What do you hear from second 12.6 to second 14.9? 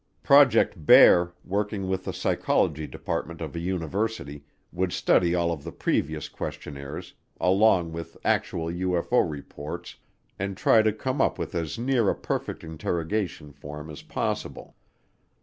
interrogation form as possible.